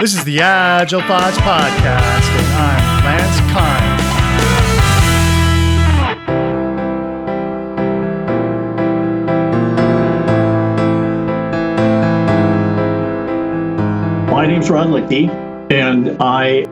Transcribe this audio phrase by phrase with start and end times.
[0.00, 4.02] This is the Agile Thoughts Podcast, and I'm Lance Kind.
[14.30, 15.30] My name's Ron Lichty,
[15.72, 16.66] and I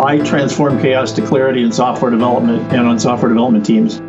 [0.00, 4.00] I transform chaos to clarity in software development and on software development teams.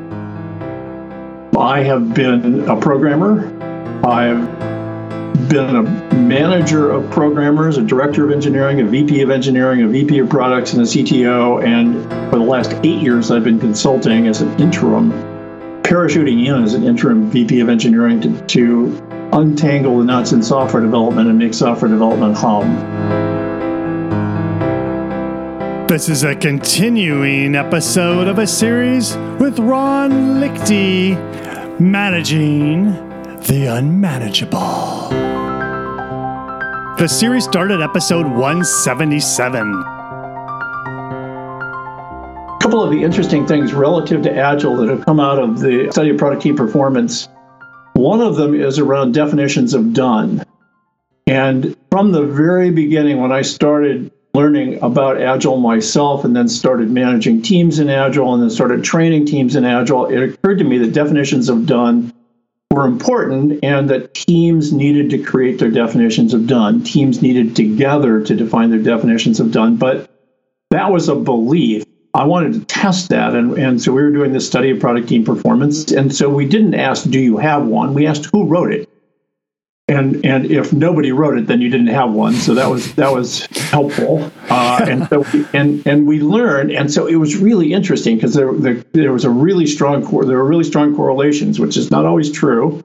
[1.57, 3.48] I have been a programmer.
[4.05, 4.69] I've
[5.50, 10.20] been a manager of programmers, a director of engineering, a VP of engineering, a VP
[10.20, 11.63] of products, and a CTO.
[11.63, 15.12] And for the last eight years, I've been consulting as an interim,
[15.81, 20.84] parachuting in as an interim VP of engineering to, to untangle the nuts in software
[20.84, 22.77] development and make software development hum.
[25.88, 31.18] This is a continuing episode of a series with Ron Lichty,
[31.79, 32.91] managing
[33.48, 35.29] the unmanageable.
[36.99, 39.71] The series started episode 177.
[39.71, 39.84] A
[42.60, 46.09] couple of the interesting things relative to Agile that have come out of the study
[46.09, 47.29] of product key performance.
[47.93, 50.43] One of them is around definitions of done.
[51.26, 56.91] And from the very beginning, when I started learning about Agile myself and then started
[56.91, 60.77] managing teams in Agile and then started training teams in Agile, it occurred to me
[60.79, 62.12] that definitions of done
[62.71, 66.84] were important and that teams needed to create their definitions of done.
[66.84, 69.78] Teams needed together to define their definitions of done.
[69.78, 70.09] But
[70.69, 71.84] that was a belief.
[72.13, 73.34] I wanted to test that.
[73.35, 75.91] And, and so we were doing this study of product team performance.
[75.91, 77.94] And so we didn't ask, do you have one?
[77.94, 78.90] We asked who wrote it
[79.90, 82.34] and and if nobody wrote it, then you didn't have one.
[82.34, 84.31] So that was that was helpful.
[84.50, 88.34] Uh, and so we, and and we learned, and so it was really interesting because
[88.35, 92.06] there, there, there was a really strong there were really strong correlations, which is not
[92.06, 92.84] always true.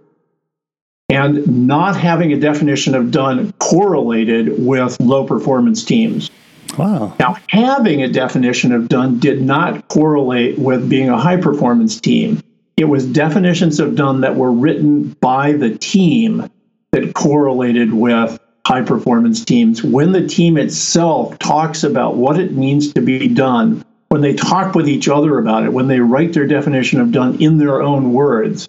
[1.11, 6.31] And not having a definition of done correlated with low performance teams.
[6.79, 7.15] Wow.
[7.21, 12.43] Now, having a definition of done did not correlate with being a high performance team.
[12.77, 16.51] It was definitions of done that were written by the team
[16.95, 19.83] that correlated with high performance teams.
[19.83, 24.77] When the team itself talks about what it means to be done, when they talk
[24.77, 28.13] with each other about it, when they write their definition of done in their own
[28.13, 28.69] words,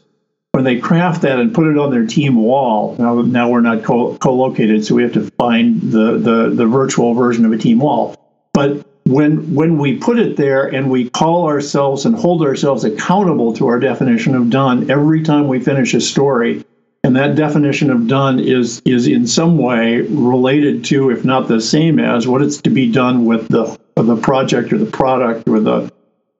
[0.53, 3.83] when they craft that and put it on their team wall, now, now we're not
[3.83, 7.77] co located, so we have to find the, the, the virtual version of a team
[7.77, 8.15] wall.
[8.53, 13.53] But when when we put it there and we call ourselves and hold ourselves accountable
[13.53, 16.65] to our definition of done every time we finish a story,
[17.05, 21.61] and that definition of done is is in some way related to, if not the
[21.61, 25.59] same as, what it's to be done with the the project or the product or
[25.59, 25.91] the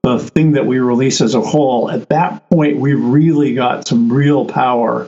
[0.01, 1.91] the thing that we release as a whole.
[1.91, 5.07] At that point, we really got some real power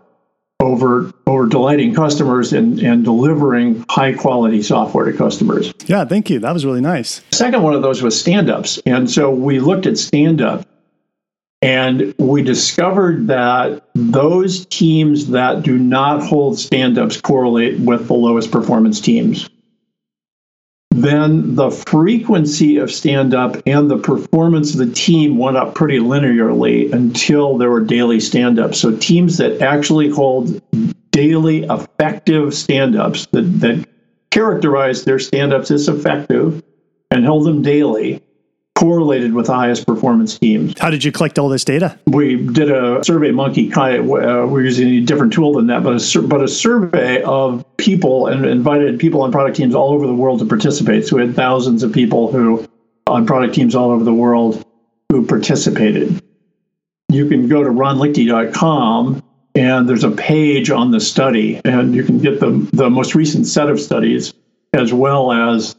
[0.60, 5.74] over over delighting customers and, and delivering high quality software to customers.
[5.88, 6.38] Yeah, thank you.
[6.38, 7.22] That was really nice.
[7.32, 8.80] Second one of those was stand ups.
[8.86, 10.68] And so we looked at stand up
[11.62, 18.14] and we discovered that those teams that do not hold stand ups correlate with the
[18.14, 19.50] lowest performance teams.
[20.92, 26.00] Then the frequency of stand up and the performance of the team went up pretty
[26.00, 28.80] linearly until there were daily stand ups.
[28.80, 30.62] So teams that actually hold
[31.12, 33.88] daily effective stand ups that, that
[34.32, 36.64] characterize their stand ups as effective
[37.12, 38.24] and held them daily
[38.78, 40.80] correlated with the highest performance teams.
[40.80, 41.98] How did you collect all this data?
[42.06, 46.16] We did a SurveyMonkey kind of, uh, we're using a different tool than that, but
[46.16, 50.14] a, but a survey of people and invited people on product teams all over the
[50.14, 51.08] world to participate.
[51.08, 52.68] So we had thousands of people who
[53.08, 54.64] on product teams all over the world
[55.10, 56.22] who participated.
[57.10, 59.24] You can go to ronlichty.com
[59.56, 63.48] and there's a page on the study and you can get the, the most recent
[63.48, 64.36] set of studies
[64.74, 65.77] as well as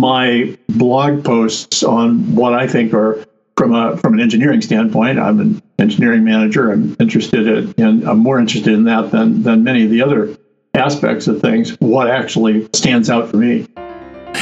[0.00, 3.22] my blog posts on what I think are
[3.56, 5.18] from a from an engineering standpoint.
[5.18, 6.72] I'm an engineering manager.
[6.72, 10.34] I'm interested in, and I'm more interested in that than than many of the other
[10.72, 11.76] aspects of things.
[11.80, 13.66] What actually stands out for me.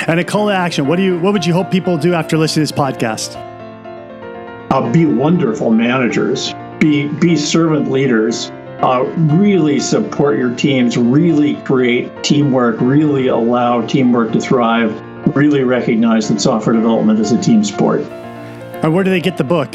[0.06, 0.86] And a call to action.
[0.86, 3.34] What do you what would you hope people do after listening to this podcast?
[4.70, 6.54] Uh, be wonderful managers.
[6.78, 8.52] Be be servant leaders.
[8.80, 9.02] Uh,
[9.34, 10.96] really support your teams.
[10.96, 12.80] Really create teamwork.
[12.80, 18.00] Really allow teamwork to thrive really recognize that software development is a team sport.
[18.82, 19.74] And where do they get the book?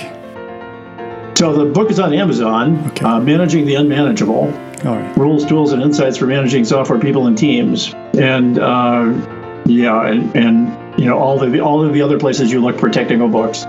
[1.35, 3.05] So the book is on Amazon, okay.
[3.05, 4.53] uh, Managing the Unmanageable.
[4.85, 5.17] All right.
[5.17, 7.93] Rules, tools, and insights for managing software people and teams.
[8.13, 9.13] And uh,
[9.65, 12.89] yeah, and, and you know all the all of the other places you look for
[12.89, 13.65] technical books.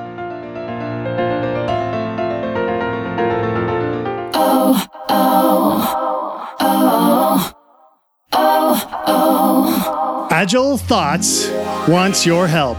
[10.34, 11.48] Agile Thoughts
[11.86, 12.76] wants your help.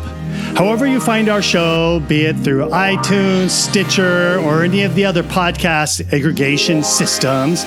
[0.58, 5.24] However, you find our show, be it through iTunes, Stitcher, or any of the other
[5.24, 7.64] podcast aggregation systems,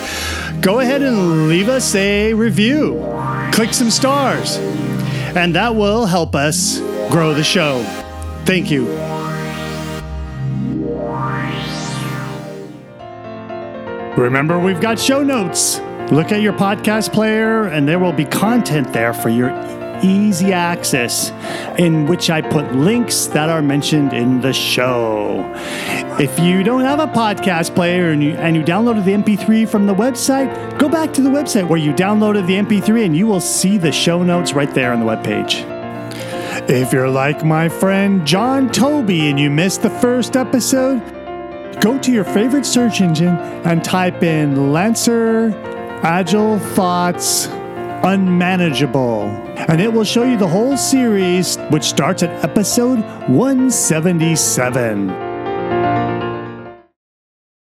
[0.61, 3.03] go ahead and leave us a review.
[3.51, 4.59] Click some stars,
[5.35, 6.81] and that will help us
[7.11, 7.83] grow the show.
[8.45, 8.85] Thank you.
[14.23, 15.81] Remember, we've got show notes.
[16.11, 19.51] Look at your podcast player, and there will be content there for your
[20.03, 21.31] easy access,
[21.79, 25.45] in which I put links that are mentioned in the show.
[26.19, 29.87] If you don't have a podcast player and you, and you downloaded the MP3 from
[29.87, 33.41] the website, go back to the website where you downloaded the MP3 and you will
[33.41, 35.63] see the show notes right there on the webpage.
[36.71, 41.01] If you're like my friend John Toby and you missed the first episode,
[41.83, 45.51] go to your favorite search engine and type in Lancer
[46.03, 47.47] Agile Thoughts
[48.05, 49.23] Unmanageable.
[49.69, 55.28] And it will show you the whole series, which starts at episode 177.